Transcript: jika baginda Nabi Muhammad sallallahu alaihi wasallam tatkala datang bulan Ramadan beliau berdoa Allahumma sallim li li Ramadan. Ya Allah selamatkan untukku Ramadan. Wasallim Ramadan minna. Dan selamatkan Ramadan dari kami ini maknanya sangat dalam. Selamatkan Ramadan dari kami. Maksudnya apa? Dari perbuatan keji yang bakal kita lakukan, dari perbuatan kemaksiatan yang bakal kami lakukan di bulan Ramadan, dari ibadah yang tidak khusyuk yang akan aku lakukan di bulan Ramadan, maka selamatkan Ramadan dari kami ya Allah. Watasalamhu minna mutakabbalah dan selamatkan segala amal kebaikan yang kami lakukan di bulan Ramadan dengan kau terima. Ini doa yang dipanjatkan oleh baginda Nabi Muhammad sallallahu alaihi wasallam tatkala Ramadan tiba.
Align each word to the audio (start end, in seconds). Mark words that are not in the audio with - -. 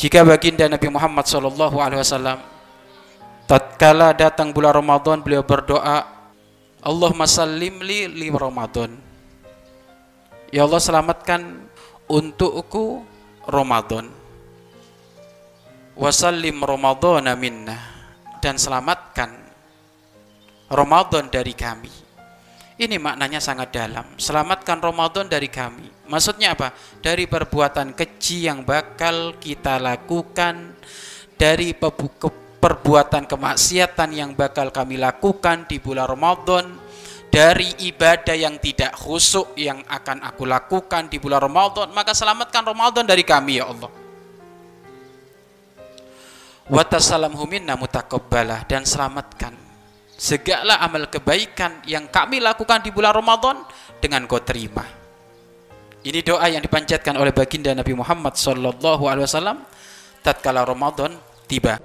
jika 0.00 0.24
baginda 0.24 0.64
Nabi 0.64 0.88
Muhammad 0.88 1.28
sallallahu 1.28 1.76
alaihi 1.76 2.00
wasallam 2.00 2.40
tatkala 3.44 4.16
datang 4.16 4.48
bulan 4.56 4.72
Ramadan 4.72 5.20
beliau 5.20 5.44
berdoa 5.44 6.08
Allahumma 6.80 7.28
sallim 7.28 7.84
li 7.84 8.08
li 8.08 8.32
Ramadan. 8.32 8.96
Ya 10.48 10.64
Allah 10.64 10.80
selamatkan 10.80 11.68
untukku 12.08 13.04
Ramadan. 13.44 14.08
Wasallim 15.92 16.64
Ramadan 16.64 17.28
minna. 17.36 17.76
Dan 18.40 18.56
selamatkan 18.56 19.36
Ramadan 20.72 21.28
dari 21.28 21.52
kami 21.52 21.92
ini 22.80 22.96
maknanya 22.96 23.44
sangat 23.44 23.76
dalam. 23.76 24.16
Selamatkan 24.16 24.80
Ramadan 24.80 25.28
dari 25.28 25.52
kami. 25.52 26.08
Maksudnya 26.08 26.56
apa? 26.56 26.72
Dari 27.04 27.28
perbuatan 27.28 27.92
keji 27.92 28.48
yang 28.48 28.64
bakal 28.64 29.36
kita 29.36 29.76
lakukan, 29.76 30.80
dari 31.36 31.76
perbuatan 31.76 33.28
kemaksiatan 33.28 34.08
yang 34.16 34.32
bakal 34.32 34.72
kami 34.72 34.96
lakukan 34.96 35.68
di 35.68 35.76
bulan 35.76 36.08
Ramadan, 36.08 36.80
dari 37.28 37.68
ibadah 37.84 38.32
yang 38.32 38.56
tidak 38.56 38.96
khusyuk 38.96 39.52
yang 39.60 39.84
akan 39.84 40.24
aku 40.24 40.48
lakukan 40.48 41.12
di 41.12 41.20
bulan 41.20 41.44
Ramadan, 41.44 41.92
maka 41.92 42.16
selamatkan 42.16 42.64
Ramadan 42.64 43.04
dari 43.04 43.28
kami 43.28 43.60
ya 43.60 43.68
Allah. 43.68 43.92
Watasalamhu 46.70 47.44
minna 47.44 47.76
mutakabbalah 47.76 48.64
dan 48.64 48.88
selamatkan 48.88 49.59
segala 50.20 50.76
amal 50.84 51.08
kebaikan 51.08 51.80
yang 51.88 52.04
kami 52.12 52.44
lakukan 52.44 52.84
di 52.84 52.92
bulan 52.92 53.16
Ramadan 53.16 53.64
dengan 54.04 54.28
kau 54.28 54.44
terima. 54.44 54.84
Ini 56.04 56.20
doa 56.20 56.44
yang 56.52 56.60
dipanjatkan 56.60 57.16
oleh 57.16 57.32
baginda 57.32 57.72
Nabi 57.72 57.96
Muhammad 57.96 58.36
sallallahu 58.36 59.08
alaihi 59.08 59.24
wasallam 59.24 59.64
tatkala 60.20 60.68
Ramadan 60.68 61.16
tiba. 61.48 61.80